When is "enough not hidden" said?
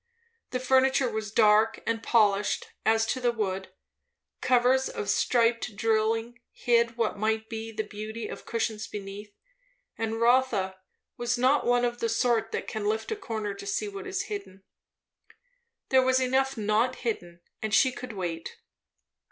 16.19-17.41